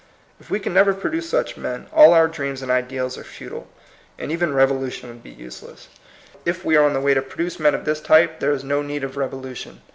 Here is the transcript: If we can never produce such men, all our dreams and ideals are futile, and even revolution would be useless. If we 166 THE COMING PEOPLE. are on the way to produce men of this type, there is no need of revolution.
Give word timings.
If 0.39 0.49
we 0.49 0.59
can 0.59 0.73
never 0.73 0.95
produce 0.95 1.29
such 1.29 1.57
men, 1.57 1.85
all 1.93 2.11
our 2.13 2.27
dreams 2.27 2.63
and 2.63 2.71
ideals 2.71 3.19
are 3.19 3.23
futile, 3.23 3.67
and 4.17 4.31
even 4.31 4.51
revolution 4.51 5.09
would 5.09 5.21
be 5.21 5.29
useless. 5.29 5.89
If 6.43 6.65
we 6.65 6.73
166 6.73 6.73
THE 6.73 6.73
COMING 6.73 6.73
PEOPLE. 6.73 6.81
are 6.81 6.87
on 6.87 6.93
the 6.93 7.05
way 7.05 7.13
to 7.13 7.21
produce 7.21 7.59
men 7.59 7.75
of 7.75 7.85
this 7.85 8.01
type, 8.01 8.39
there 8.39 8.51
is 8.51 8.63
no 8.63 8.81
need 8.81 9.03
of 9.03 9.15
revolution. 9.15 9.81